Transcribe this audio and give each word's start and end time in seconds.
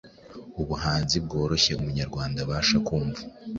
ubuhanzi 0.61 1.15
bworoshye 1.25 1.71
umunyarwanda 1.75 2.37
abasha 2.45 2.77
kumva 2.87 3.21